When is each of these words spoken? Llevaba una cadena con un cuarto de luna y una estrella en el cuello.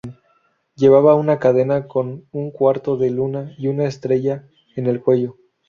Llevaba 0.77 1.13
una 1.13 1.37
cadena 1.37 1.87
con 1.87 2.25
un 2.31 2.49
cuarto 2.49 2.97
de 2.97 3.11
luna 3.11 3.53
y 3.59 3.67
una 3.67 3.85
estrella 3.85 4.49
en 4.75 4.87
el 4.87 4.99
cuello. 4.99 5.37